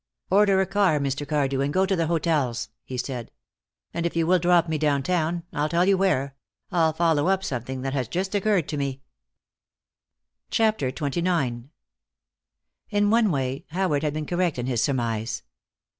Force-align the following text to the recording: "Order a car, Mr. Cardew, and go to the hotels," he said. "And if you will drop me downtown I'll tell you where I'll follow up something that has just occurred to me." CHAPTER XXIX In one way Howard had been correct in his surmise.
"Order 0.31 0.59
a 0.61 0.65
car, 0.65 0.99
Mr. 0.99 1.27
Cardew, 1.27 1.61
and 1.61 1.71
go 1.71 1.85
to 1.85 1.95
the 1.95 2.07
hotels," 2.07 2.69
he 2.83 2.97
said. 2.97 3.29
"And 3.93 4.03
if 4.03 4.15
you 4.15 4.25
will 4.25 4.39
drop 4.39 4.67
me 4.67 4.79
downtown 4.79 5.43
I'll 5.53 5.69
tell 5.69 5.85
you 5.87 5.95
where 5.95 6.35
I'll 6.71 6.91
follow 6.91 7.27
up 7.27 7.43
something 7.43 7.83
that 7.83 7.93
has 7.93 8.07
just 8.07 8.33
occurred 8.33 8.67
to 8.69 8.77
me." 8.77 9.03
CHAPTER 10.49 10.91
XXIX 10.91 11.65
In 12.89 13.11
one 13.11 13.29
way 13.29 13.63
Howard 13.69 14.01
had 14.01 14.15
been 14.15 14.25
correct 14.25 14.57
in 14.57 14.65
his 14.65 14.81
surmise. 14.83 15.43